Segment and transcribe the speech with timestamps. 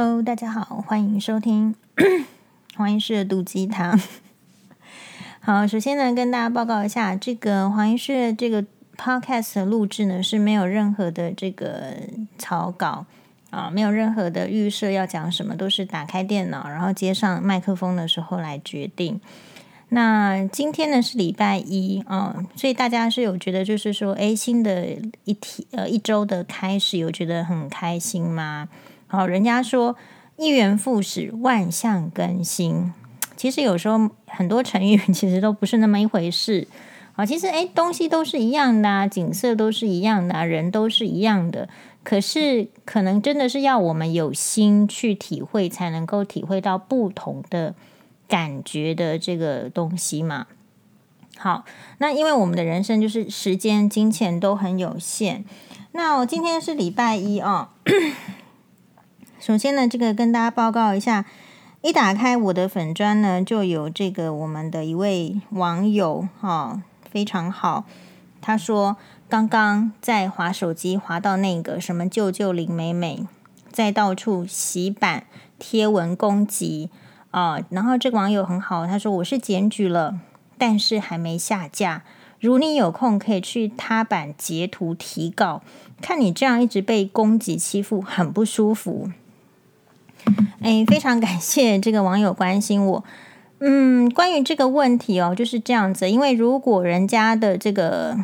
[0.00, 1.74] Hello，大家好，欢迎收听
[2.76, 3.98] 黄医师的毒鸡汤。
[5.40, 8.64] 好，首先呢，跟大家报告一下，这个黄医师的这个
[8.96, 11.96] Podcast 的录制呢是没有任何的这个
[12.38, 13.06] 草稿
[13.50, 19.20] 啊，没有任何的预设要讲什么，都是打开电脑，然后接上麦克风的时候来决定。
[19.88, 24.86] 那今天呢是礼拜一啊，所以大家是有觉得就是说，诶，新的
[25.24, 28.68] 一天呃一周的开始，有觉得很开心吗？
[29.08, 29.96] 好，人家说
[30.36, 32.92] 一元复始，万象更新。
[33.36, 36.68] 其实有时候很多成语其实都不是那么一回事。
[37.14, 41.68] 好，其实诶，东西都是一样的啊，景色都是一样的，人都是一样的。
[42.04, 47.74] 可是可能真的是要我们有心去体会，才能够体会到不同的
[48.28, 50.46] 感觉的这个东西嘛。
[51.36, 51.64] 好，
[51.98, 55.44] 那因为我们的人生就是时间、金钱都很有限。
[55.92, 57.68] 那我今天是礼拜一哦。
[59.48, 61.24] 首先呢，这个跟大家报告一下，
[61.80, 67.84] 一打开我的粉专呢，就有这个我们的一位网友哈、非常好。
[68.42, 73.26] 他说刚刚在滑手机滑到那个什么救救林美美，
[73.72, 75.24] 在到处洗版
[75.58, 76.90] 贴文攻击
[77.30, 80.20] 啊、然后这个网友很好，他说我是检举了，
[80.58, 82.02] 但是还没下架。
[82.38, 85.62] 如你有空可以去他版截图提告，
[86.02, 89.10] 看你这样一直被攻击欺负，很不舒服。
[90.60, 93.04] 哎，非常感谢这个网友关心我。
[93.60, 96.08] 嗯，关于这个问题哦，就是这样子。
[96.08, 98.16] 因为如果人家的这个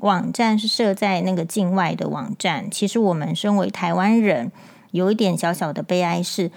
[0.00, 4.52] 网站是设在那个境外的网站，其实我们身为台湾人，
[4.90, 6.50] 有一点小小的悲哀是，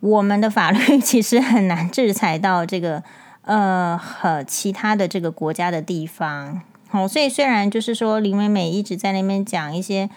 [0.00, 3.02] 我们的法律 其实很难制裁到这个
[3.42, 6.62] 呃和其他的这个国家的地方。
[6.88, 10.10] 好，所以虽然就是说林美美一直在那边讲一些。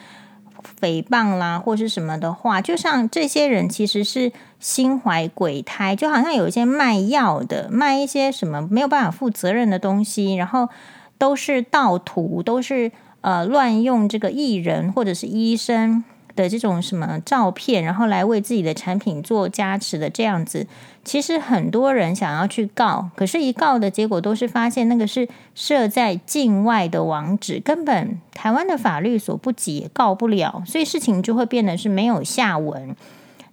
[0.80, 10.70] 诽谤啦，或是什么的话，就像这些人其实是心怀鬼胎，就好像有一些卖药的，卖一些什么没有办法负责任的东西，然后
[11.18, 16.04] 都是盗图，都是呃乱用这个艺人或者是医生
[16.38, 20.66] 的这种什么照片，然后来为自己的产品做加持的这样子，
[21.04, 32.96] 其实很多人想要去告，可是，一告的结果都是发现那个是设在境外的网址，根本台湾的法律所不及，也告不了，所以事情就会变得是没有下文。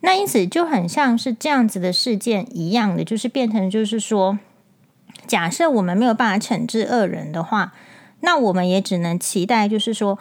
[0.02, 4.38] 那因此就很像是这样子的事件一样的，就是变成就是说，
[5.26, 7.72] 假设我们没有办法惩治恶人的话，
[8.20, 10.18] 那我们也只能期待，就是说。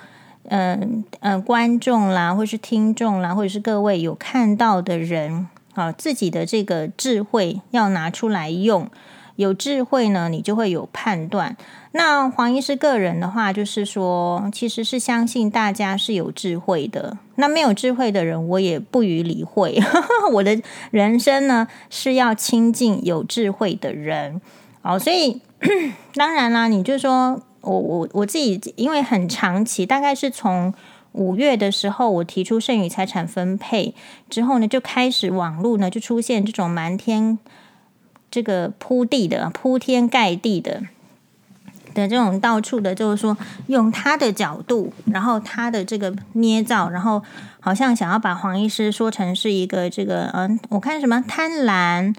[0.50, 8.90] 嗯嗯，观众啦，或是听众啦，或者是各位有看到的人啊，自己的这个智慧要拿出来用。
[9.36, 11.58] 有智慧呢，你就会有判断。
[11.94, 17.18] 那黄医师个人的话，就是说，其实是相信大家是有智慧的。
[17.38, 19.81] 那没有智慧的人，我也不予理会。
[20.34, 20.62] 我的
[20.92, 24.40] 人生呢，是要亲近有智慧的人。
[24.84, 25.42] 好，所以
[26.14, 27.42] 当然啦，你就说。
[27.63, 30.74] 我我我自己因为很长期，大概是从
[31.13, 33.96] 五月的时候，我提出剩余财产分配
[34.29, 37.40] 之后呢，就开始网络呢就出现这种满天
[38.29, 40.81] 这个铺地的铺天盖地的
[41.94, 43.38] 的这种到处的，就是说
[43.68, 47.24] 用他的角度，然后他的这个捏造，然后
[47.59, 52.13] 好像想要把黄医师说成是一个这个嗯，我看什么贪婪。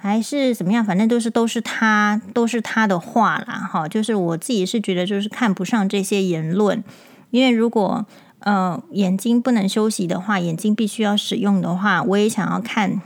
[0.00, 0.84] 还是怎么样？
[0.84, 6.84] 反正都是都是他都是他的话啦，哈，就是我自己是觉得就是看不上这些言论，
[7.30, 8.06] 因为如果
[8.38, 13.02] 呃眼睛不能休息的话，眼睛必须要使用的话，我也想要看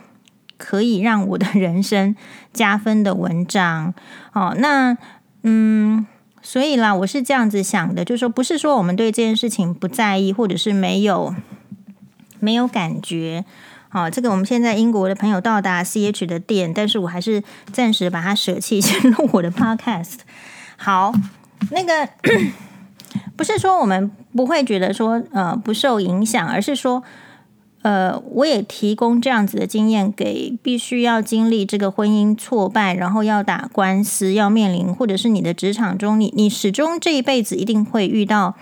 [0.58, 2.14] 可以让我的 人生
[2.52, 3.94] 加分的文章，
[4.34, 4.98] 哦，那
[5.44, 6.06] 嗯，
[6.42, 11.34] 所以啦，我是这样子想的，就是说不是说我们对这件事情不在意，或者是没有
[12.38, 13.46] 没有感觉。
[13.92, 20.20] 好，这个我们现在英国的朋友到达 CH 的店，但是我还是暂时把它舍弃，先录我的 Podcast。
[20.78, 21.12] 好，
[21.70, 22.08] 那个
[23.36, 27.02] 不是说我们不会觉得说呃不受影响，而是说
[27.82, 38.54] 呃我也提供这样子的经验给必须要经历这个婚姻挫败，然后要打官司，要面临或者是你的职场中，你你始终这一辈子一定会遇到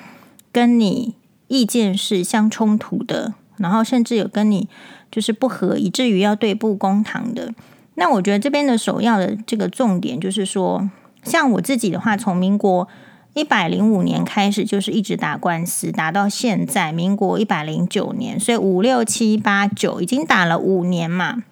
[0.50, 1.14] 跟你
[1.46, 4.68] 意见是相冲突的，然后甚至有跟你。
[5.10, 7.52] 就是不合，以至于要对簿公堂的。
[7.96, 10.88] 那我觉得这边的首要的这个重点就是说，
[11.22, 12.88] 像我自己的话，从民国
[13.34, 21.42] 一百零五年开始，就是一直打官司，打到现在民国一百零九年，所以五六七八九已经打了五年嘛。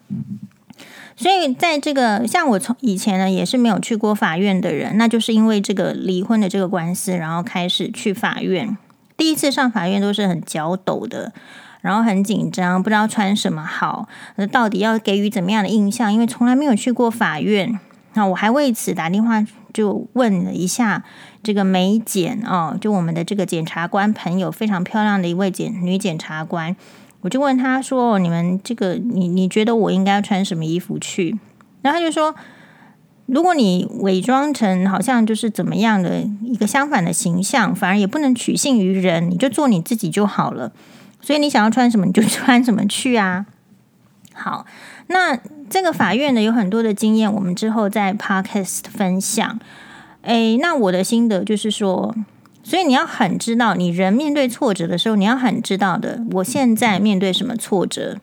[1.16, 8.78] 所以在这个像我从以前呢，也是没有去过法院的人，那就是因为这个离婚的这个官司，然后开始去法院。
[9.16, 11.32] 第一次上法院都是很脚抖的。
[11.88, 14.06] 然后很紧张，不知道穿什么好，
[14.36, 16.12] 那到底要给予怎么样的印象？
[16.12, 17.80] 因为从来没有去过法院，
[18.12, 19.42] 那我还为此打电话
[19.72, 21.02] 就问了一下
[21.42, 26.76] 这个美检哦，就我们的这个检察官朋友，非常漂亮的一位检女检察官，
[27.22, 31.38] 我就问他说：“你们这个，你你觉得我应该穿什么衣服去？”
[31.80, 32.34] 然后他就说。
[33.30, 40.72] 如果你伪装成好像就是怎么样的一个相反的形象，反而也不能取信于人，你就做你自己就好了。
[41.28, 43.44] 所以你想要穿什么， 你就穿什么去啊。
[44.32, 44.64] 好，
[45.08, 45.38] 那
[45.68, 49.60] 这个法院呢，有很多的经验，我们之后在 Podcast 分享。
[50.22, 52.14] 诶，那我的心得就是说，
[52.62, 58.16] 所以你要很知道，你人面对挫折的时候，你要很知道的，我现在面对什么挫折，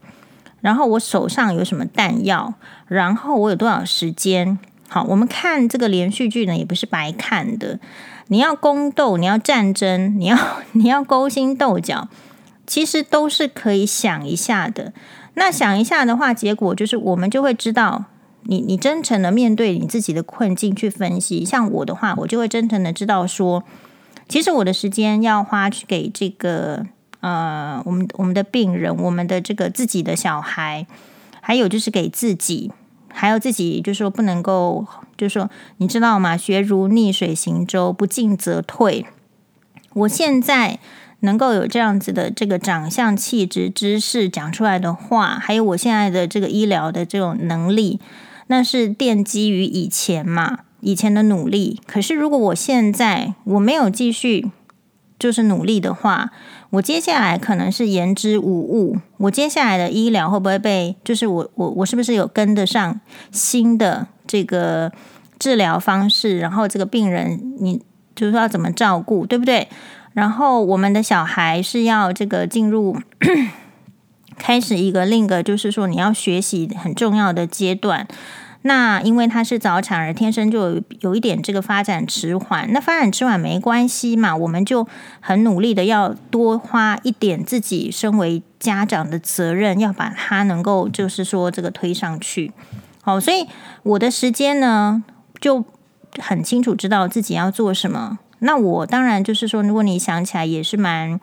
[0.61, 2.55] 然后我手上有什么弹药，
[2.87, 4.57] 然后我有多少时间。
[4.89, 7.79] 好，我们看这个连续剧呢，也不是白看的。
[8.29, 10.35] 你要宫斗，你要战争，你要
[10.73, 12.07] 你要勾心斗角，
[12.65, 14.93] 其实都是可以想一下的。
[15.35, 18.05] 那想一下的话，结果就是我们就会知道
[18.43, 21.43] 你，你真诚的面对你自己的困境去分析。
[21.43, 23.63] 像我的话，我就会真诚的知道说，
[24.29, 26.85] 其实我的时间要花去给这个
[27.19, 30.87] 呃，我们我们的病人，我们的这个自己的小孩，
[31.41, 32.71] 还有就是给自己。
[33.17, 34.85] 还有自己就是说不能够，
[35.15, 36.35] 就是说你知道吗？
[36.35, 39.05] 学如逆水行舟，不进则退。
[39.93, 40.79] 我现在
[41.21, 47.99] 能够有这样子的这个长相、气质、知识讲出来的话，还有我现在的这个医疗的这种能力，
[48.47, 51.79] 那是奠基于以前嘛，以前的努力。
[51.87, 54.51] 可是如果我现在我没有继续
[55.17, 56.31] 就是努力的话，
[56.71, 58.97] 我接下来可能是言之无物。
[59.17, 60.95] 我接下来的医疗会不会被？
[61.03, 62.99] 就是我我我是不是有跟得上
[63.31, 64.91] 新的这个
[65.39, 66.37] 治疗方式？
[66.37, 67.81] 然后这个病人你
[68.13, 69.67] 就是说要怎么照顾，对不对？
[70.15, 72.97] 然后我们的小孩是要这个进入
[74.39, 78.07] 开始一个另一个，就是说你要学习很重要的阶段。
[78.61, 82.71] 那因为他是早产儿，天生就有有一点这个发展迟缓。
[82.71, 84.87] 那发展迟缓没关系嘛，我们就
[85.19, 92.51] 很努力的要多花一点自己身为家长的责任，要把他能够就是说这个推上去。
[93.03, 93.45] 好，所以
[93.83, 95.03] 我的时间呢
[95.39, 95.63] 就
[96.17, 98.17] 很清楚知道自己要做什么。
[98.45, 101.19] 那我当然就是说，如果你想起来也是蛮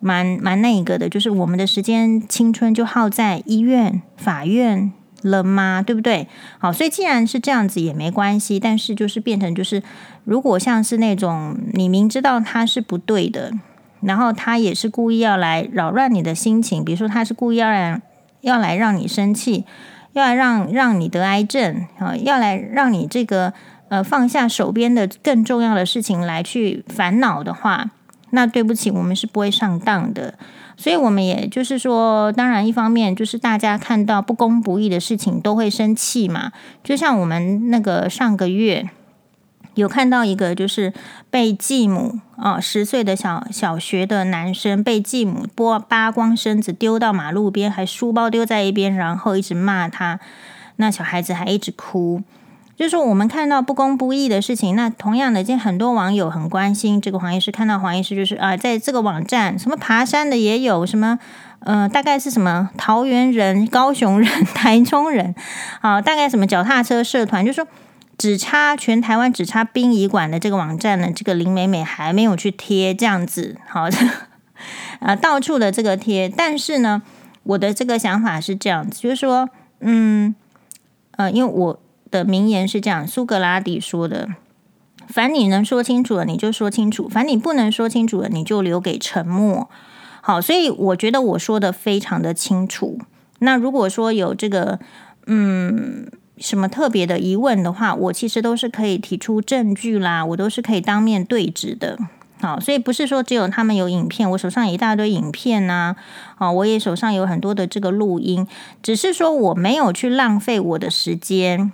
[0.00, 4.92] 蛮蛮那个的，就是我们的时间青春就耗在医院、法院。
[5.22, 5.82] 了吗？
[5.84, 6.28] 对不对？
[6.58, 9.82] 好，所以既然是这样子也没关系，但是就是变成就是，
[10.24, 13.50] 如果像是那种你明知道他是不对的，
[14.02, 18.00] 然后他也是故意要来扰乱你的心情，比如说他是故意要来
[18.42, 19.64] 要来让你生气，
[20.12, 23.52] 要来让让你得癌症啊，要来让你这个
[23.88, 27.90] 呃放下手边的更重要的事情来去烦恼的话，
[28.30, 30.34] 那对不起，我们是不会上当的。
[30.78, 36.52] 所以，我们也就是说，当然，一方面就是大家看到不公不义的事情都会生气嘛。
[36.84, 38.90] 就像我们那个上个月
[39.74, 40.92] 有看到一个，就是
[41.30, 50.20] 被继母啊，十岁的小小学的男生被继母剥扒光身子丢到马路边，还书包丢在一边，然后一直骂他，
[50.76, 52.22] 那小孩子还一直哭。
[52.76, 57.50] 就是说，我们看到不公不义的事情，那同样的，今天很多网友很关心这个黄医师。
[57.50, 61.18] 看到黄医师，就是啊，在这个网站，什么爬山的也有，什么
[61.60, 65.34] 呃，大概是什么桃园人、高雄人、台中人，
[65.80, 67.66] 啊，大概什么脚踏车社团，就是说
[68.18, 73.96] 只差全台湾只差殡仪馆的这个网站呢，这个林美美还没有去贴这样子，好的，
[75.00, 76.28] 啊， 到处的这个贴。
[76.28, 77.00] 但是呢，
[77.44, 79.48] 我的这个想法是这样子，就是说，
[79.80, 80.34] 嗯，
[81.12, 81.80] 呃，因为我。
[82.16, 84.28] 的名言是这样，苏格拉底说的
[85.06, 89.68] ：“凡你能说清楚的，你就说清楚；凡你不能说清楚的，你就留给沉默。”
[90.22, 92.98] 好，所以我觉得我说的非常的清楚。
[93.40, 94.78] 那如果说有这个
[95.26, 101.98] 嗯什么特别的疑问的话，我其实都是可以提出证据啦，我都是可以当面对质的。
[102.40, 105.96] 好，所以不是说只有他们有影片，我手上一大堆影片呐、
[106.38, 106.46] 啊。
[106.46, 108.46] 啊，我也手上有很多的这个录音，
[108.82, 111.72] 只是说我没有去浪费我的时间。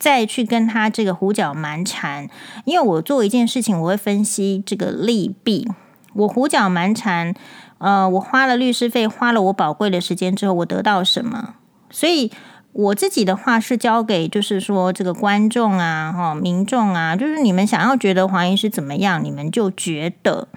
[0.00, 2.28] 再去跟他这个胡搅蛮缠，
[2.64, 5.68] 因为我做一件事情，我会分析这个利弊。
[6.14, 7.34] 我胡搅蛮缠，
[7.78, 11.54] 呃，我花了律师费，花了我宝贵的时间之后，我得到什么？
[11.90, 12.32] 所以
[12.72, 20.48] 我自己的话是交给，就是说这个观众啊，哈，民众啊，就是你们想要觉得黄医师怎么样，你们就觉得。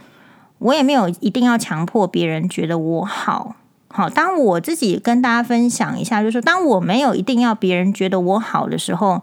[0.60, 3.58] 我也没有一定要强迫别人觉得我好。
[3.96, 9.22] 好，当我自己跟大家分享一下，就是当我没有一定要别人觉得我好的时候，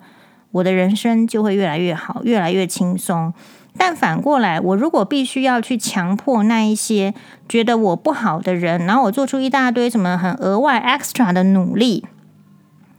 [0.53, 3.35] 我的人生就会越来越好，越来越轻松。
[3.77, 7.12] 但反过来，我如果必须要去强迫那一些
[7.49, 12.07] 觉得我不好的人，然后我做出一大堆什么很额外 extra 的努力，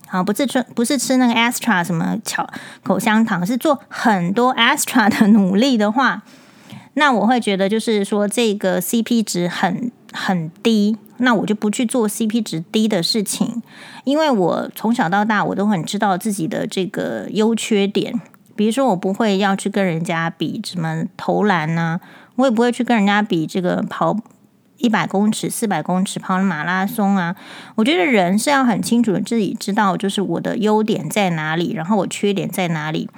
[0.08, 2.46] 好，不是吃不是吃那个 extra 什么巧
[2.84, 6.24] 口香糖，是做很多 extra 的努力的话，
[6.96, 13.62] 那我会觉得就是说这个 CP 值很很低，那我就不去做 CP 值低的事情，
[14.04, 18.20] 因为我从小到大我都很知道自己的这个优缺点。
[18.54, 22.00] 比如说，我不会要去跟人家比什么投篮呐、
[22.36, 24.18] 我也不会去跟人家比这个跑
[24.78, 27.36] 一百公尺、四百公尺跑马拉松啊。
[27.76, 33.10] 我觉得人是要很清楚的自己知道，就是我的优点在哪里，然后我缺点在哪里。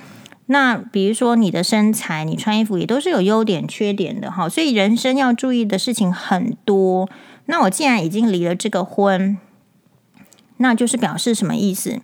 [0.45, 4.47] 那比如说你的身材，你穿衣服也都是有优点、缺点的哈。
[4.47, 7.09] 所以人生要注意的事情很多。
[7.45, 9.37] 那我既然已经离了这个婚，
[10.57, 12.01] 那就是表示什么意思？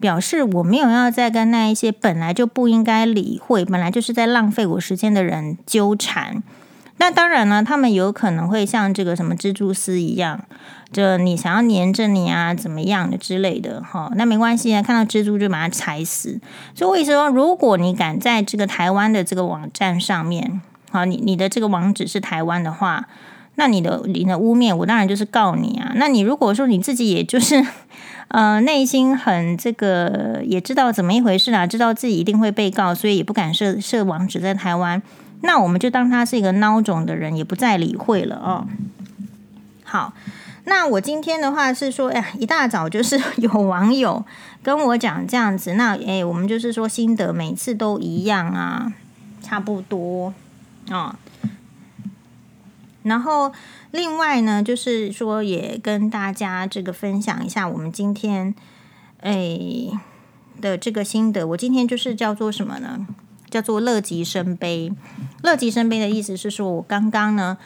[0.00, 6.42] 表示我没有要再跟那一些本来就不应该理会、本来就是在浪费我时间的人纠缠。
[6.98, 10.44] 那当然呢，他们有可能会像这个什么蜘蛛丝一样，
[10.92, 14.12] 就你想要黏着你啊，怎么样的之类的哈。
[14.14, 16.40] 那没关系啊，看到蜘蛛就把它踩死。
[16.74, 23.08] 所以我意思说，如果你敢在这个台湾的这个网站上面，好，你你的这个网址是台湾的话，
[23.56, 25.92] 那你的你的污蔑，我当然就是告你啊。
[25.96, 27.64] 那你如果说你自己也就是。
[28.28, 35.00] 呃，内心很这个，也知道怎么一回事啦，知道自己一定会被告，所以也不敢设设网址在台湾。
[35.42, 38.66] 那我们就当他是一个孬种的人，也不再理会了哦。
[39.84, 40.14] 好，
[40.64, 44.24] 那我今天的话是说，哎呀，一大早就是 有网友
[44.64, 48.92] 跟我讲这样子，那哎，我们就是说心得每次都一样啊，
[49.40, 50.34] 差不多
[50.90, 51.14] 哦。
[53.04, 53.52] 然后。
[53.92, 58.52] 另外呢，就是说也跟大家这个分享一下我们今天
[59.20, 59.88] 诶
[60.60, 61.46] 的这个心得。
[61.46, 63.06] 我今天就是叫做什么呢？
[63.48, 64.92] 叫做乐极生悲。
[65.44, 67.56] 乐极生悲的意思是说，我刚刚呢，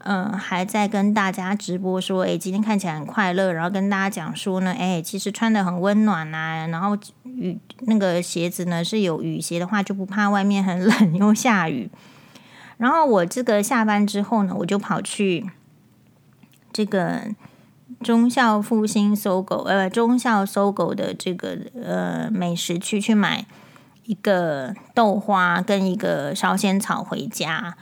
[0.00, 11.88] 嗯、还在跟大家直播说，诶，今天看起来很快乐，然后跟大家讲说呢，诶，其实穿得很温暖啊，然后雨那个鞋子呢是有雨鞋的话，就不怕外面很冷又下雨。
[12.78, 15.50] 然后我这个下班之后呢，我就跑去。
[16.70, 17.22] 这个
[18.02, 23.46] 中孝复兴搜狗，呃，中孝搜狗的这个呃美食区去买
[24.04, 27.74] 一个豆花跟一个烧仙草回家。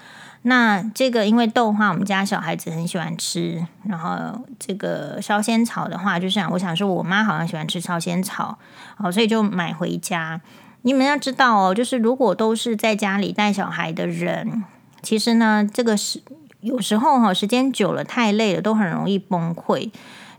[0.42, 8.56] 那这个因为豆花我们家小孩子很喜欢吃，然后这个烧仙草的话，就是我想说，我妈好像喜欢吃烧仙草，
[8.94, 10.40] 好，所以就买回家。
[10.82, 14.62] 你们要知道哦，就是如果都是在家里带小孩的人，
[15.06, 16.20] 其实呢，这个是。
[16.62, 19.88] 有时候哈，时间久了太累了，都很容易崩溃。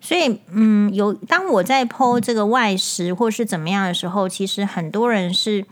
[0.01, 5.63] 所以，嗯，有当我在剖这个外食或是怎么样的时候，其实很多人是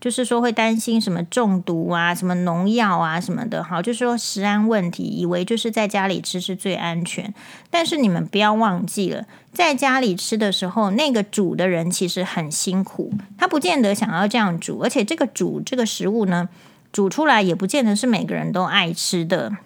[0.00, 7.34] 就是说会担心什么中毒啊、什么农药啊什么的，好，就是说食安问题，以为就是在家里吃是最安全。
[7.68, 16.48] 但是你们不要忘记了，在家里吃的时候，那个煮的人其实很辛苦，他不见得想要这样煮，而且这个煮这个食物呢，
[16.92, 19.56] 煮出来也不见得是每个人都爱吃的。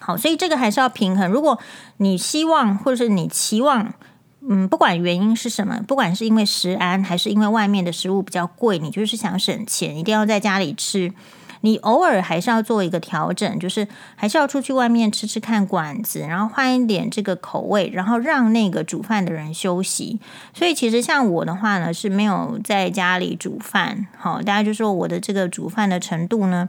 [0.00, 1.28] 好，所以这个还是要平衡。
[1.28, 1.58] 如果
[1.96, 3.92] 你希望，或者是你期望，
[4.48, 11.12] 嗯，不管原因是什么，不管是因为食安，还是因为外面的食物比较贵，你就是想省钱，一定要在家里吃。
[11.62, 13.86] 你偶尔还是要做一个调整，就是
[14.16, 20.18] 还是要出去外面吃吃看馆子，然后换一点这个口味，然后让那个煮饭的人休息。
[20.54, 24.06] 所以其实像我的话呢，是没有在家里煮饭。
[24.16, 26.68] 好，大家就说我的这个煮饭的程度呢。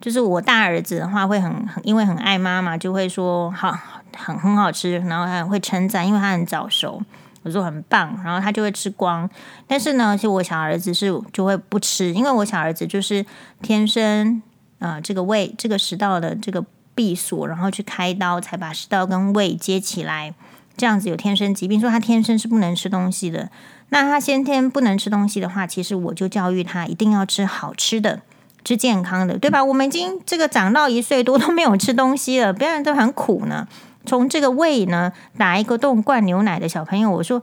[0.00, 3.76] 就是我大儿子的话会很很，因为很爱妈妈，就会说好
[4.16, 7.02] 很很好吃，然后还会称赞，因为他很早熟，
[7.48, 9.28] 我说很棒，然后他就会吃光。
[9.66, 13.26] 但是呢，其实我小儿子是就会不吃，因为我小儿子就是
[13.60, 14.40] 天生
[14.78, 16.64] 啊、这个胃这个食道的这个
[16.94, 20.32] 闭锁，然后去开刀才把食道跟胃接起来，
[20.76, 23.50] 这样子有天生疾病，说他天生是不能吃东西的。
[23.88, 28.20] 那他先天不能吃东西的话，其实我就教育他一定要吃好吃的。
[28.64, 29.64] 是健康的，对吧？
[29.64, 33.66] 我们已经这个长到一岁多都没有吃东西了，别人都很苦呢。
[34.08, 37.40] 从这个胃呢打一个洞灌牛奶的小朋友，我说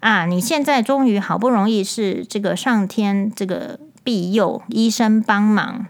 [0.00, 5.86] 啊，你现在终于好不容易是这个上天这个庇佑，医生帮忙，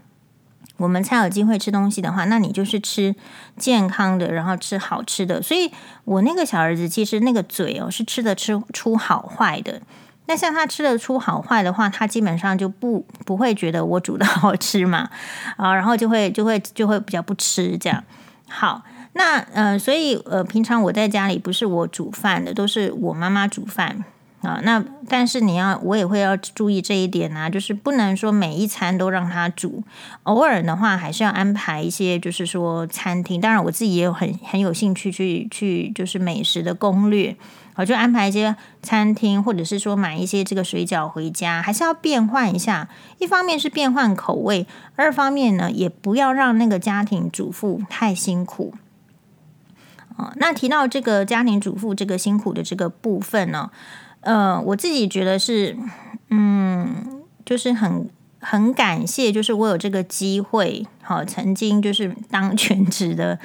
[0.77, 3.15] 我们才有机会吃东西的话，那你就是吃
[3.57, 5.41] 健康的，然后吃好吃的。
[5.41, 5.71] 所以
[6.05, 9.81] 我那个小儿子其实那个嘴哦是吃的出出好坏的。
[10.27, 15.09] 那像他吃得出好坏的话，他基本上就不不会觉得我煮的好吃嘛，
[15.57, 18.01] 啊，然后就会就会就会比较不吃这样。
[18.47, 18.81] 好，
[19.13, 24.03] 那呃，所以呃，平常我在家里不是我煮饭的，都是我妈妈煮饭。
[24.41, 29.83] 啊，那但是你要，我也会要注意这一点啊，就是不能说每一餐都让他煮，
[30.23, 33.39] 偶尔的话还是要安排一些，就是说餐厅。
[33.39, 37.35] 当然，我自己也有很很有兴趣去去，就是美食的攻略，
[37.75, 42.89] 我就安排一些餐厅，或者是说买一些这个水饺回家，还是要变换一下。
[43.19, 44.65] 一方面是变换口味，
[44.95, 48.73] 二方面呢，也不要让那个家庭主妇太辛苦。
[50.21, 53.69] 啊，那提到这个家庭主妇这个辛苦的这个部分呢？
[54.21, 55.75] 呃，我自己觉得是，
[56.29, 58.07] 嗯，就是很
[58.39, 63.39] 很感谢，就是我有这个机会，好，曾经就是当全职的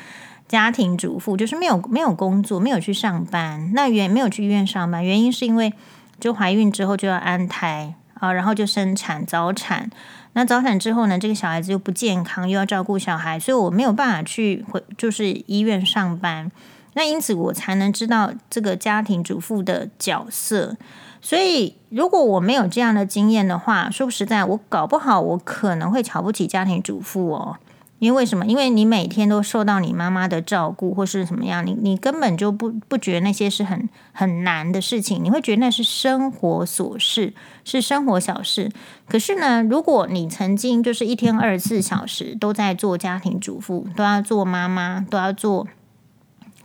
[0.47, 5.73] 家庭主妇，就是没有没有工作，没有去上班，那原没有去医院上班，原因是因为
[6.21, 9.91] 就怀孕之后就要安胎啊，然后就生产早产，
[10.33, 16.51] 那早产之后呢，这个小孩子又不健康，又要照顾小孩，所以我没有办法去回就是医院上班。
[16.95, 20.77] 那因此，我才能知道这个家庭主妇的角色。
[21.21, 27.57] 所以，如果我没有这样的经验的话，说实在，我搞不好我可能会瞧不起家庭主妇哦。
[27.99, 28.45] 因为为什么？
[28.47, 37.33] 因为你每天都受到你妈妈的照顾，或是什么样，你你根本就不不觉得那些是很很难的事情，你会觉得那是生活琐事，
[37.65, 38.71] 是生活小事。
[39.09, 45.67] 可是呢，如果你曾经就是一天二十四小时都在做家庭主妇，都要做妈妈，都要做。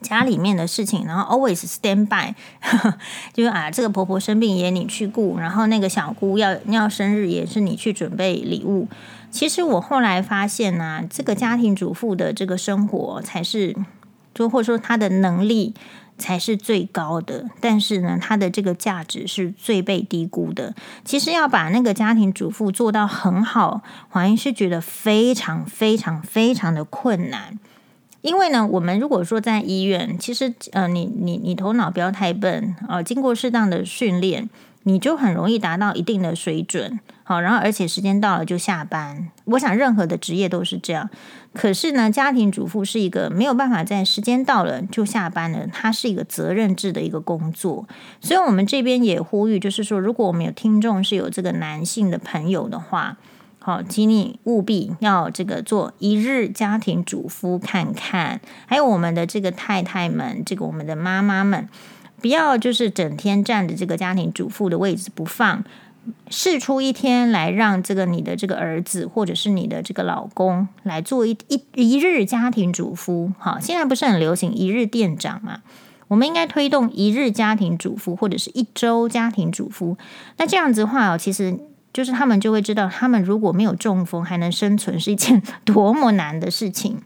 [0.02, 2.34] 家里面的事情，然后 always stand by，
[3.34, 8.88] 就是啊，这个婆婆生病也你去顾，然后那个小姑要要生日也是你去准备礼物。
[9.32, 13.76] 其实我后来发现呢、这个家庭主妇的这个生活才是，
[14.34, 15.74] 就或者说她的能力
[16.18, 20.76] 才是最高的，但是呢，她的这个价值是最被低估的。
[21.04, 27.58] 其实要把那个家庭主妇做到很好，黄医师觉得非常非常非常的困难。
[28.22, 34.48] 因为呢，我们如果说在医院，其实呃，你你你头脑不要太笨啊，呃，经过适当的训练，
[34.84, 39.30] 你就很容易达到一定的水准，好，然后而且时间到了就下班。
[39.46, 41.10] 我想任何的职业都是这样，
[41.54, 47.88] 可是呢，家庭主妇是一个没有办法在时间到了就下班的，它是一个责任制的一个工作。
[48.20, 53.18] 所以，我们这边也呼吁，就是说，如果我们有听众是有这个男性的朋友的话。
[53.64, 61.70] 好，请你务必要这个做一日家庭主妇看看，还有我们的这个太太们，这个我们的妈妈们，
[62.22, 65.64] 不要就是整天占着这个家庭主妇的位置不放，
[66.30, 73.34] 试出一天来让这个你的这个儿子或者是你的这个老公来做一一一日家庭主妇。
[73.38, 75.62] 好，现在不是很流行一日店长嘛？
[76.08, 79.98] 我们应该推动一日家庭主妇或者是一周家庭主妇。
[80.38, 81.58] 那这样子的话哦，其实。
[81.94, 87.02] 就是他们就会知道，他们如果没有中风还能生存是一件 多么难的事情。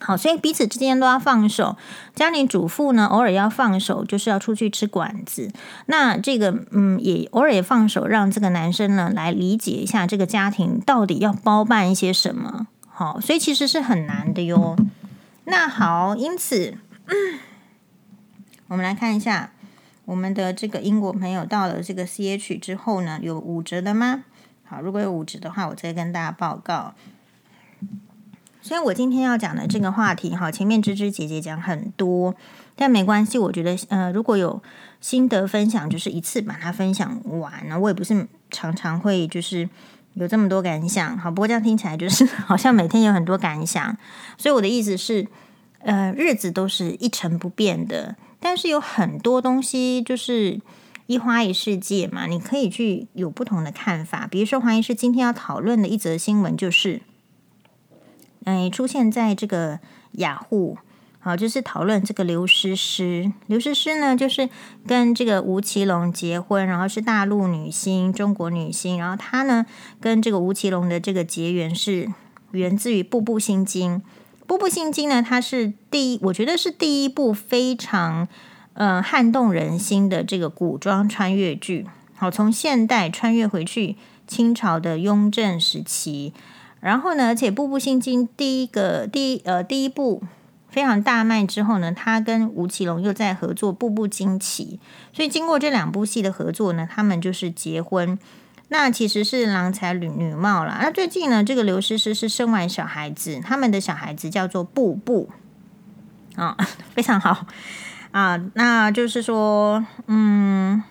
[0.00, 1.76] 好，所以彼此之间都要放手。
[2.14, 5.50] 家庭主妇呢，偶尔要放手，就是要出去吃馆子。
[5.86, 12.66] 那这个，嗯，也偶尔也放手，让这个男生呢来理解一下这个家庭到底要包办一些什么。
[12.88, 14.76] 好，所以其实是很难的哟。
[15.44, 16.76] 那好，因此，
[18.68, 19.50] 我们来看一下。
[20.06, 24.24] 我们的这个英国朋友到了这个 CH 之后呢，有五折的吗？
[24.62, 26.94] 好，如果有五折的话，我再跟大家报告。
[28.66, 32.34] 虽然我今天要讲的这个话题，哈，前面芝芝姐姐讲很多，
[32.74, 33.36] 但没关系。
[33.36, 34.62] 我觉得，呃，如果有
[35.02, 37.78] 心得分享，就是一次把它分享完了。
[37.78, 39.68] 我也不是常常会就是
[40.14, 43.94] 有这么多感想，好，不过这样听起来就是好像每天有很多感想。
[44.38, 45.26] 所以我的意思是，
[45.80, 48.16] 呃，日子都是一成不变的。
[48.40, 50.58] 但是有很多东西就是
[51.06, 54.26] 一花一世界嘛，你可以去有不同的看法。
[54.26, 57.02] 比如说，黄医师今天要讨论的一则新闻就是，
[58.44, 59.80] 哎，出现在这个
[60.12, 60.76] 雅虎，
[61.18, 63.32] 好，就是讨论这个刘诗诗。
[63.46, 64.48] 刘诗诗呢，就是
[64.86, 68.98] 跟这个吴奇隆结婚，然后是大陆女星、中国女星。
[68.98, 69.64] 然后她呢，
[70.00, 72.12] 跟这个吴奇隆的这个结缘是
[72.52, 73.96] 源自于《步步心经》。
[74.46, 78.28] 《步步心经》呢，它是第一，我觉得是第一部非常
[78.74, 81.86] 呃撼动人心的这个古装穿越剧。
[82.16, 86.34] 好，从现代穿越回去清朝的雍正时期，
[86.84, 90.22] 然后呢，而且《步步心经》第一个第一呃第一部
[90.68, 94.78] 非常大卖之后呢，他跟吴奇隆又在合作《步步惊奇》，
[95.16, 98.18] 所以经过这两部戏的合作呢，他们就是结婚。
[98.68, 100.78] 那其实是郎才女女貌啦。
[100.82, 105.30] 那最近呢，这个刘诗诗是生完小孩子，他们的小孩子叫做步步
[106.36, 106.54] 啊，
[106.94, 107.46] 非常好
[108.10, 108.38] 啊。
[108.52, 110.82] 那就是说，嗯，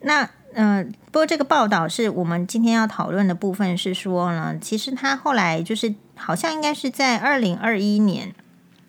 [0.00, 8.34] 那嗯、不过这个报道是我们今天要讨论的部分是说呢，其实他后来就是好像应该是在二零二一年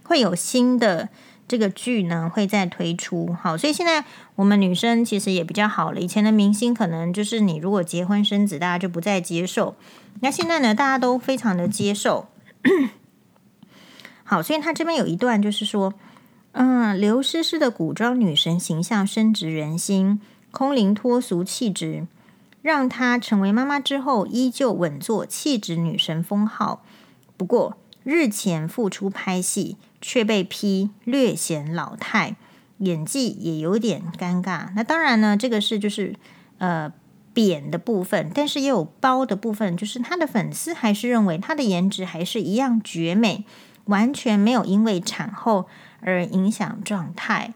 [0.04, 1.10] 会有新的
[1.46, 3.36] 这个剧呢会再推出。
[3.42, 6.00] 好，所以现在我们女生其实也比较好了。
[6.00, 9.76] 以前的明星可能就是你如果结婚生子，大家就不再接受。
[10.22, 12.30] 那现在呢，大家都非常的接受。
[14.24, 15.94] 好，所以他这边有一段就是说，
[16.54, 20.22] 嗯，刘诗诗的古装女神形象深植人心，
[20.58, 22.08] 空灵脱俗气质，
[22.64, 26.84] 让她成为妈妈之后依旧稳坐气质女神封号。
[27.38, 32.38] 不过日前复出拍戏，却被批略显老态，
[32.80, 34.70] 演技也有点尴尬。
[34.76, 36.16] 那当然呢，这个是就是
[36.58, 36.92] 呃
[37.36, 43.46] 贬的部分，但是也有褒的部分，就是他的粉丝还是认为他的颜值还是一样绝美。
[43.86, 45.68] 完全没有因为产后
[46.02, 47.54] 而影响状态。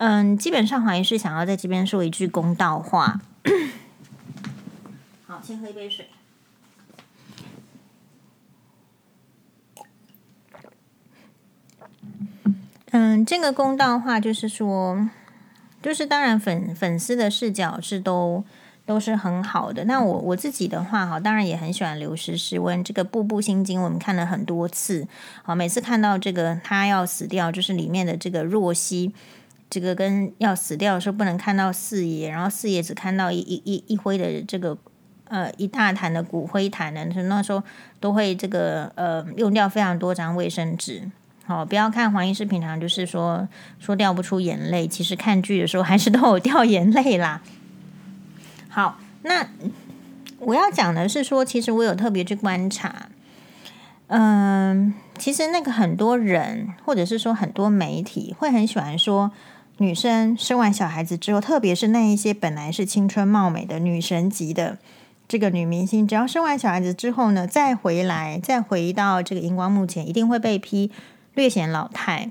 [0.00, 3.20] 嗯，基本上黄医师想要在这边说一句公道话。
[5.28, 6.06] 好，先喝一杯水。
[12.92, 15.06] 嗯，这个公道话就是说，
[15.82, 18.42] 就是当然粉粉丝的视角是都。
[18.86, 19.84] 都是很好的。
[19.84, 22.58] 那我我自己的话，哈，当然也很喜欢刘诗诗。
[22.58, 25.06] 问这个《步步心经》，我们看了很多次。
[25.44, 29.14] 好，每次看到这个他要死掉，就是里面的这个若曦，
[29.70, 34.76] 这个跟要死掉的时候不能看到四爷，然后四爷只看到一一一一灰的这个
[35.28, 37.62] 呃一大坛的骨灰坛的，那时候
[38.00, 41.08] 都会这个呃用掉非常多张卫生纸。
[41.46, 47.40] 好，不要看黄医师平常就是说说掉不出眼泪，其实看剧的时候还是都有掉眼泪啦。
[48.68, 49.48] 好，那
[50.38, 53.08] 我要讲的是说，其实我有特别去观察，
[54.06, 59.32] 嗯，其实那个很多人，或者是说很多媒体会很喜欢说，
[59.80, 64.76] 女生生完小孩子之后，特别是那一些本来是青春貌美的女神级的
[65.26, 70.90] 这个女明星，只要生完小孩子之后呢，再回来，再回到这个荧光幕前，一定会被批
[71.32, 72.30] 略显老态。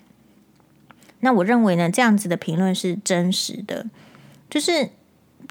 [1.22, 3.88] 那我认为呢，这样子的评论是真实的，
[4.50, 4.92] 就是。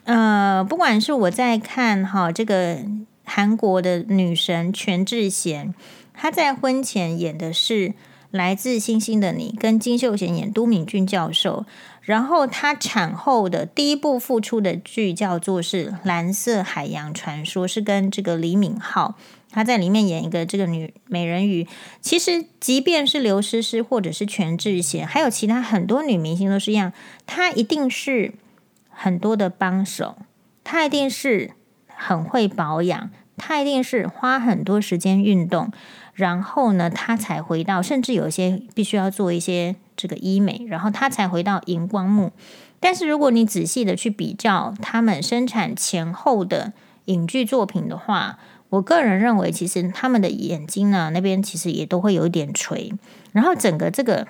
[0.04, 2.78] 呃，不管是我在看哈这个
[3.24, 5.74] 韩国的女神全智贤，
[6.14, 7.90] 她在婚前演的是
[8.30, 11.64] 《来自星星的你》，跟金秀贤演都敏俊教授。
[12.02, 19.14] 然后她产后的第一部复出的剧叫做是《蓝色海洋传说》，是跟这个李敏镐，
[19.50, 21.66] 她在里面演一个这个女美人鱼。
[22.00, 26.92] 其实，即便是刘诗诗或者是全智贤，还有其他很多女明星都是一样，
[27.26, 28.34] 她一定是。
[29.00, 30.16] 很多的帮手，
[30.64, 31.52] 她一定是
[31.86, 35.70] 很会保养，她一定是花很多时间运动，
[36.18, 42.32] 然后呢，他才回到，甚至有一些必须要做一些这个医美，然后他才回到荧光幕。
[42.80, 46.72] 但是如果你仔细的去比较他们生产前后的
[47.04, 52.92] 影剧作品的话，我个人认为，其实他们的眼睛呢，那边其实也都会有一点垂，
[53.30, 54.26] 然后整个这个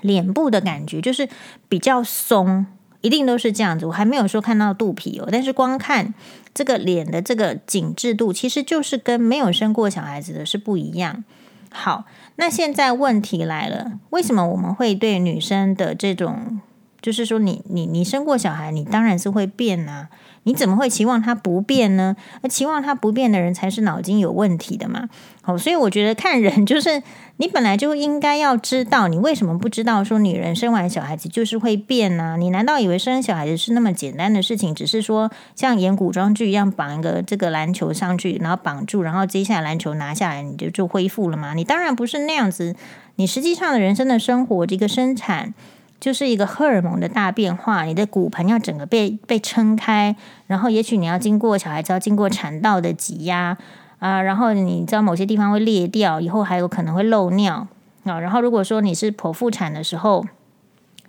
[0.00, 1.28] 脸部的感觉就是
[1.68, 2.66] 比较松。
[3.00, 6.14] 一定都是这样子，我还没有说看到肚皮哦，但是光看
[6.52, 11.24] 这个脸的这个紧致度，其实就是跟没有生过小孩子的是不一样。
[11.70, 12.04] 好，
[12.36, 16.60] 那现在问题来了，为什么我们会对女生的这种，
[17.00, 20.08] 就是说你你你生过小孩，你当然是会变啊。
[20.44, 22.16] 你怎么会期望他不变呢？
[22.42, 25.08] 而期望他不变的人才是脑筋有问题的嘛。
[25.42, 27.02] 好，所以我觉得看人就是
[27.36, 32.36] 你本来就应该要知道，你为什么不知道说女人生完小孩子就是会变呢？
[32.38, 34.74] 你难道以为生小孩子是那么简单的事情？
[34.74, 41.52] 只是说像演古装剧一样绑一个这个篮球上去，然后绑住，然后接下来篮球拿下来，你就就恢复了吗？
[41.54, 42.74] 你当然不是那样子。
[43.16, 45.52] 你实际上的人生的生活这个生产。
[46.00, 53.58] 就是一个荷尔蒙的大变化，你的骨盆要整个被被撑开，然后也许你要经过小孩子要经过产道的挤压
[53.98, 57.68] 啊，然后你知道某些地方会裂掉，以后还有可能会漏尿
[58.04, 58.18] 啊。
[58.18, 60.24] 然后如果说你是剖腹产的时候，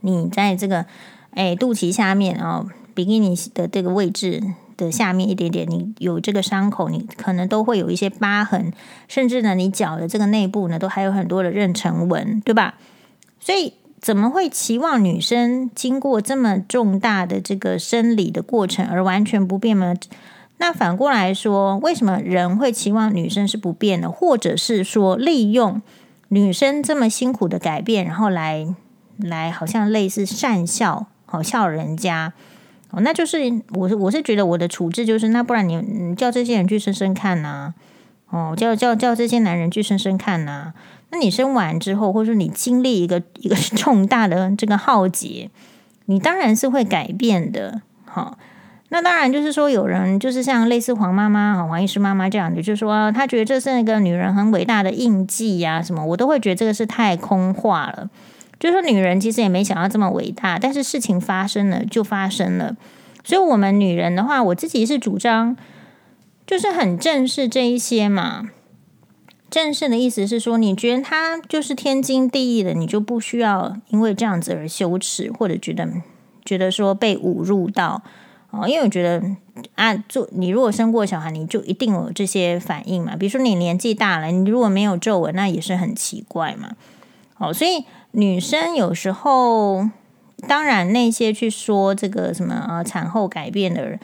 [0.02, 0.86] 你在这个
[1.36, 4.44] 诶肚脐下面啊，比基尼的这个位置
[4.76, 8.74] 的下面一点点，你有这个伤口，你可能都会有一些疤痕，
[9.08, 12.76] 甚至呢，你脚的这个内部呢，都还有很多的妊娠纹，对吧？
[13.40, 13.76] 所以。
[14.02, 19.94] 怎么会期望女生经过这么重大的这个生理的过程而完全不变呢？
[20.58, 25.82] 那反过来说，为什么人会期望女生是不变的，或者是说利用
[26.30, 28.68] 女生这么辛苦的改变，然后来
[29.18, 32.34] 来好像类似善笑，好笑人家？
[32.90, 37.74] 哦，那就是我是我是觉得我的处置就是，那不然你叫这些人去生生看呐、
[38.30, 40.74] 哦，叫叫叫这些男人去生生看呐、
[41.12, 45.50] 那你生完之后，或者说你经历一个一个重大的这个浩劫，
[46.06, 47.82] 你当然是会改变的。
[48.06, 48.38] 好，
[48.90, 58.10] 那当然就是说，有人就是像类似黄妈妈、黄医师妈妈这样的，就是说她觉得这是那个女人很伟大的印记呀、啊，什么我都会觉得这个是太空话了。
[58.58, 62.76] 就是说女人其实也没想到这么伟大，但是事情发生了就发生了。
[63.24, 65.58] 所以，我们女人的话，我自己是主张，
[66.46, 68.50] 就是很正视这一些嘛。
[69.52, 75.86] 正视的意思是说，你觉得他就是天经地义的，你就不需要因为这样子而羞耻，或者觉得
[76.46, 78.02] 觉得说被侮辱到
[78.52, 78.66] 哦。
[78.66, 79.22] 因为我觉得
[79.76, 83.18] 啊，做你如果生过小孩，你就一定有这些反应嘛。
[83.18, 86.70] 比如说你年纪大了，你如果没有皱纹，那也是很奇怪嘛。
[87.38, 89.90] 哦，所以女生有时候，
[90.48, 94.00] 当然那些去说这个什么啊产后改变的人。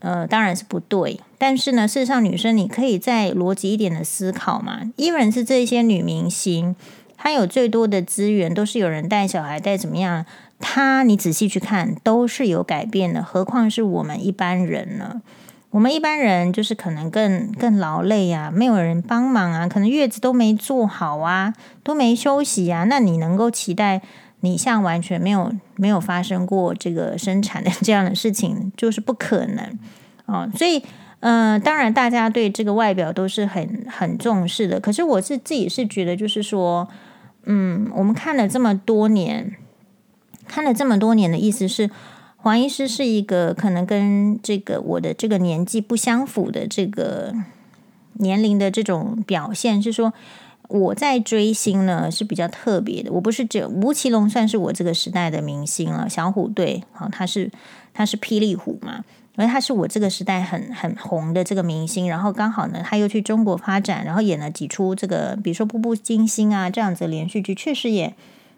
[0.00, 1.20] 呃，当然是不对。
[1.38, 4.80] 但是呢，事实上，女生你可以再逻辑一点的思考嘛。
[4.96, 6.74] 依然是这些女明星，
[7.16, 10.24] 她有最多的资源，都是有人带小孩带怎么样？
[10.58, 13.22] 她你仔细去看，都是有改变的。
[13.22, 15.22] 何况是我们一般人呢？
[15.70, 22.84] 我们一般人就是可能更更劳累啊，没有人帮忙啊，可能月子都没做好啊，都没休息啊。
[22.84, 24.00] 那你能够期待？
[24.44, 29.78] 你像完全没有没有发生过这个生产的 这样的事情，就是不可能
[30.26, 30.46] 哦。
[30.54, 30.82] 所以，
[31.20, 34.78] 呃，当然大家对这个外表都是很很重视的。
[34.78, 36.86] 可是我是自己是觉得，就是说，
[37.44, 39.56] 嗯，我们看了这么多年，
[40.46, 41.90] 看了这么多年的意思是，
[42.36, 47.32] 黄医师是一个可能跟这个我的这个年纪不相符的这个
[48.14, 50.12] 年龄的这种表现，是说。
[50.68, 57.50] 我在追星呢是比较特别的，我不是这吴奇隆算是我这个时代的明星了，小虎队，好，他是
[57.92, 59.04] 他是霹雳虎嘛，
[59.36, 68.14] 因为他是我这个时代很很红的这个明星，然后刚好呢他又去中国发展，然后演了几出这个，比如说《步步惊心》啊这样子连续剧，确实也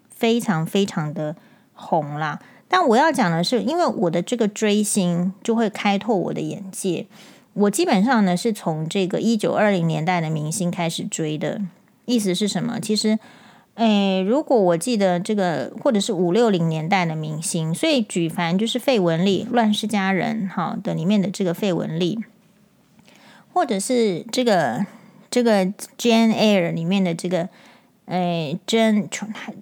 [0.09, 1.35] 非常非常的
[1.73, 2.39] 红啦。
[2.69, 7.05] 但我要讲的是，因为我的这个追星就会开拓我的眼界，
[7.53, 11.61] 我基本上呢是从这个一九二零年代的明星开始追的。
[12.07, 12.79] 意思是什么？
[12.79, 13.19] 其实，
[13.75, 22.17] 诶，如果我记得这个，或者是五六零年代的明星，所以举凡就是费雯丽《乱世佳人》哈的里面的这个费雯丽，
[23.53, 24.85] 或者是这个
[25.29, 25.65] 这个
[25.97, 27.49] 《Jane Eyre》里面的这个
[28.05, 29.53] 诶，Jane 他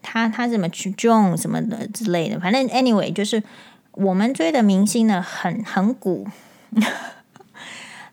[0.00, 3.42] 他他怎么去 John 什么的之类的，反正 anyway 就是
[3.92, 6.26] 我们追的明星呢，很很古，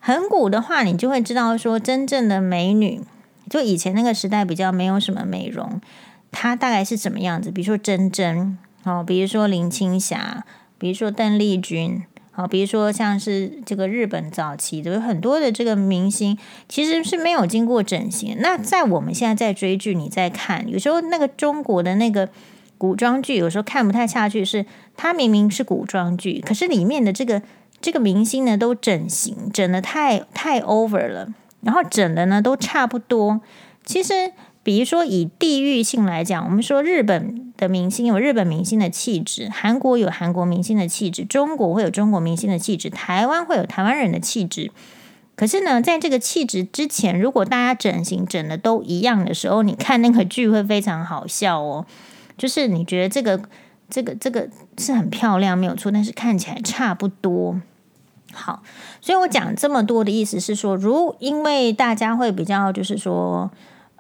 [0.02, 3.02] 很古 的话，你就会知道说真正的美女。
[3.50, 5.80] 就以前那个时代比较没有什么美容，
[6.32, 7.52] 它大概是什么样子？
[7.52, 10.44] 比如说珍珍，哦，比如说林青霞，
[10.78, 18.36] 比如说邓丽君，好，比如说像是这个日本早期的有很多的这个明星，其实是没有经过整形。
[18.40, 22.28] 那在我们现在在追剧，你在看，有时候那个中国的那个
[22.78, 24.66] 古装剧，有时候看不太下去，是
[24.98, 27.42] 它明明是古装剧，可是里面的这个
[27.80, 31.30] 这个明星呢都整形，整的太太 over 了。
[31.65, 33.41] 然后整的呢都差不多。
[33.84, 34.32] 其实，
[34.63, 44.71] 比如说以地域性来讲，我们说日本的明星有日本明星的气质，韩国有韩国明星的气质，中国会有中国明星的气质，台湾会有台湾人的气质。
[45.36, 51.86] 可是呢，在这个气质之前，如果大家整形整的都一样的时候，你看那个剧会非常好笑哦。
[52.38, 53.41] 就是你觉得这个
[53.89, 57.60] 这个这个是很漂亮没有错，但是看起来差不多。
[58.34, 58.62] 好，
[59.00, 63.50] 所以我讲这么多的意思是说，如因为大家会比较就是说，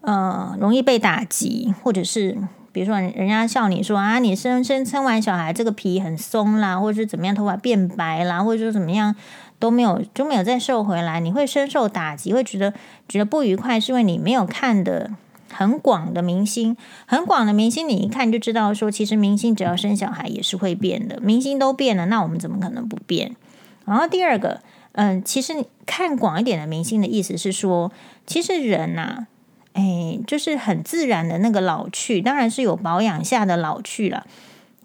[0.01, 2.37] 呃，容易被打击，或者是
[2.73, 9.15] 比如说人家笑你说啊，你生生生完小孩这个皮很松啦，或者是怎么样，头发变白啦，或者说怎么样
[9.57, 12.73] 都没有就没有再瘦回来，你会深受打击，会觉得
[13.07, 15.11] 觉得不愉快，是因为你没有看的
[15.53, 23.37] 很广的明星，很广的明星，你一看就知道说，其实明星只要生小孩也是会变的，明星都变了，那我们怎么可能不变？
[23.85, 24.61] 然后第二个，
[24.93, 27.91] 嗯，其实看广一点的明星的意思是说，
[28.25, 29.27] 其实人呐，
[29.73, 34.25] 哎，就是很自然的那个老去，当然是有保养下的老去了，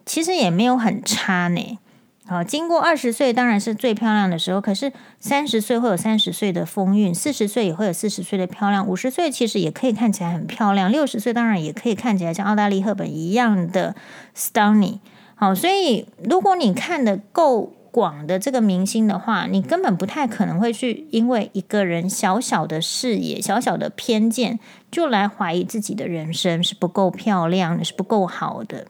[0.04, 1.78] 其实也没有很差呢。
[2.26, 13.96] 好，经过二十岁当然是最漂亮的时候，可是三十岁会有三十岁的风韵，四十岁也会有四十岁的漂亮，五十岁其实也可以看起来很漂亮，六十岁当然也可以看起来像奥黛丽·赫本一样的
[14.36, 14.98] stunning。
[15.34, 17.72] 好，所以如果你看得够。
[17.90, 24.58] 广的这个明星的话，你根本不太可能会去因为一个人小小的视野、小小的偏见，
[24.90, 28.86] 就来怀疑自己的人生是不够漂亮的，是不够好的。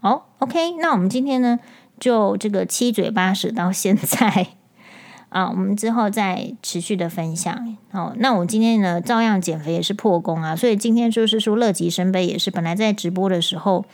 [0.00, 1.58] 好，OK，那我们今天呢，
[1.98, 4.48] 就这个七嘴八舌到现在
[5.30, 7.76] 啊，我们之后再持续的分享。
[7.90, 13.84] 哦，那我今天呢，照样减肥也是破功啊，所以今天就是说乐极生悲，也是本来在直播的时候。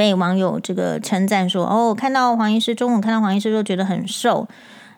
[0.00, 4.48] 被网友这个称赞说：“哦，看到黄医师中午看到黄医师都觉得很瘦，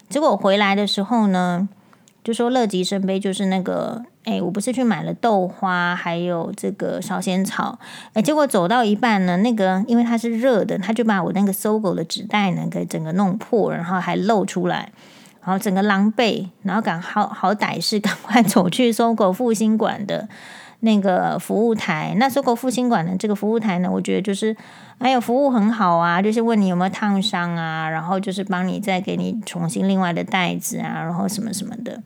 [0.09, 1.69] 结果回来的时候呢，
[2.23, 7.81] 就说乐极生悲，就是那个，哎，我不是去买了豆花，还有这个烧仙草，
[8.13, 14.93] 哎，结果走到一半呢，那个因为它是热的，他就把我那个搜狗的纸袋呢给整个弄破，然后还露出来，
[15.45, 20.29] 然后整个狼狈，然后赶好好歹是赶快 走去搜狗复兴馆的
[20.83, 22.15] 那个服务台。
[22.19, 24.57] 那搜狗复兴馆的这个服务台呢，我觉得就是
[25.01, 32.03] 还有服务很好啊，就是问你有没有烫伤啊，然后就是帮你再给你重新另外的袋子啊，然后什么什么的。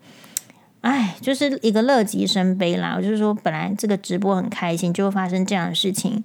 [0.83, 2.95] 哎，就是一个乐极生悲啦。
[2.97, 6.23] 我就是说，本来这个直播很开心，就会发生这样的事情。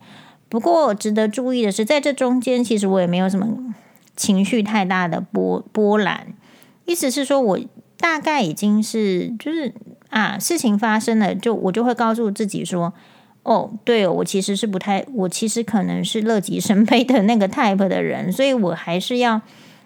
[0.50, 3.74] 不过值得注意的是，在这中间，其实我也没有什么
[4.16, 6.28] 情绪太大的波波澜。
[6.86, 7.60] 意思是说，我
[7.98, 9.74] 大概已经是就是
[10.12, 12.94] 啊，事情发生了，就我就会告诉自己说，
[13.44, 19.42] 哦，对哦，我其实是不太，我其实可能是乐极生悲的那个 type 的人，所以我还是要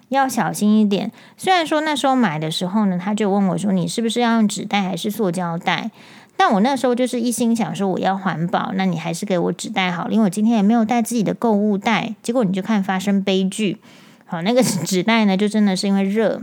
[0.08, 1.10] 要小心一点。
[1.36, 5.90] 虽然说那时候买的时候呢，他就问我说，你是不是要用纸袋还是塑胶袋？
[6.36, 12.14] 但我那时候就是一心想说，我要环保，那你还是给我纸袋好了，因为我今天也没有带自己的购物袋。
[12.22, 13.78] 结果你就看发生悲剧，
[14.26, 16.42] 好，那个 纸袋呢，就真的是因为热。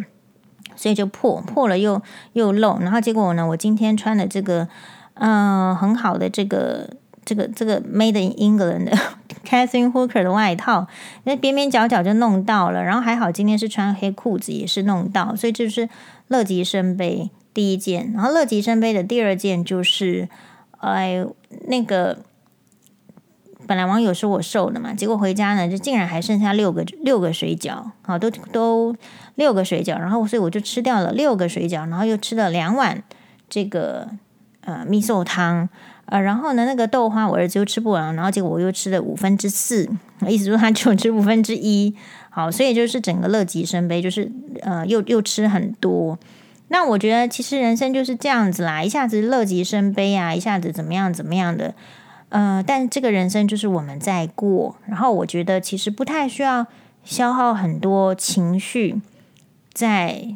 [0.75, 2.01] 所以就破破了又
[2.33, 4.67] 又漏，然后结果呢，我今天穿的这个
[5.15, 6.89] 嗯、呃、很好的这个
[7.25, 8.97] 这个这个 Made in England 的
[9.45, 10.87] Catherine Hooker 的外套，
[11.23, 15.89] 那边边角角就弄到了，然后还好今天是穿黑裤子也是弄到，所以这就是
[16.27, 20.27] 乐极生悲第一件，然后乐极生悲的第二件就是
[20.79, 21.25] 哎
[21.67, 22.19] 那个。
[23.65, 28.95] 本来网友说我瘦了嘛，结果回家呢，就竟然还剩下六个六个水饺，好，都都
[29.35, 33.01] 六个水饺，然后所以我就吃掉了六个水饺，然后又吃了两碗
[33.49, 34.07] 这个
[34.61, 35.69] 呃蜜瘦汤，
[36.05, 39.89] 呃，然后呢那个豆花我儿子又吃不完，然后结果我又吃了五分之四，
[40.27, 41.95] 意思说他就吃五分之一，
[42.29, 46.17] 好，所以就是整个乐极生悲，就是呃又又吃很多。
[46.67, 51.73] 那我觉得其实人生就是这样子啦，一下子乐极生悲啊，一下子怎么样怎么样的。
[52.33, 56.65] 呃，但这个人生就是我们在过，然后我觉得其实不太需要
[57.03, 58.99] 消耗很多情绪
[59.71, 60.35] 在，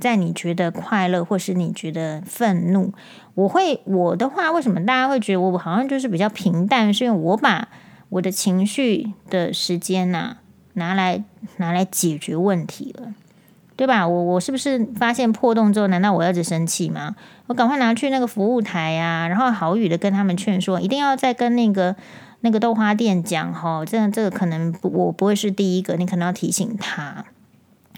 [0.00, 2.94] 在你觉得快乐或是你觉得愤怒，
[3.34, 6.94] 我会我的话，为什么大家会觉得我好像就是比较平淡？
[6.94, 7.68] 是因为我把
[8.08, 10.38] 我的情绪的时间呐、
[10.72, 11.22] 拿来
[11.58, 13.12] 拿来解决问题了。
[13.76, 14.08] 对吧？
[14.08, 17.14] 我我是不是发现破洞之后，难道我儿子生气吗？
[17.46, 21.94] 我赶快拿去那个服务台呀、然后好语的跟他们劝说，一定要再跟那个
[22.40, 27.26] 那个豆花店讲哈，这样这个可能不我不会是第一个，你可能要提醒他。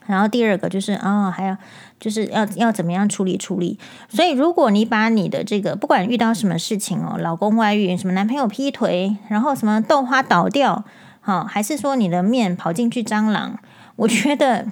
[0.07, 1.57] 然后第二个就是啊、还要
[2.01, 3.79] 就是要要怎么样处理处理。
[4.09, 10.83] 所以如果你把你的这个不管遇到什么事情哦，老公外遇，什么男朋友劈腿，然后什么豆花倒掉，
[11.21, 13.59] 好，还是说你的面跑进去蟑螂，
[13.95, 14.67] 我觉得。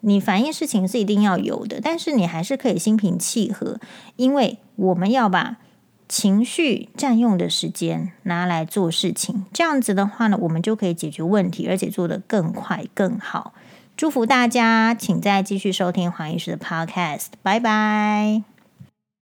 [0.00, 3.78] 你反映事情是一定要有的，但是你还是可以心平气和，
[4.16, 5.56] 因为我们要把
[6.08, 13.52] 情绪占用的时间拿来做事情，这样子的话呢，我们就可以解决问题，而且做得更快更好。
[13.96, 18.57] 祝福大家，请再继续收听黄医师的 Podcast，拜拜。